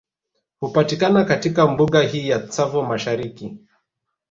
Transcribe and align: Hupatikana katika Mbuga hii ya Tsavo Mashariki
Hupatikana 0.59 1.25
katika 1.25 1.67
Mbuga 1.67 2.01
hii 2.01 2.29
ya 2.29 2.39
Tsavo 2.39 2.81
Mashariki 2.83 3.57